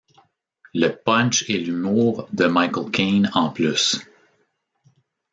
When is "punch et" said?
0.89-1.59